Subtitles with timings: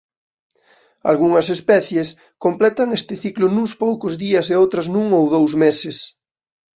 [1.11, 2.07] Algunhas especies
[2.45, 5.97] completan este ciclo nuns poucos días e outras nun ou dous meses.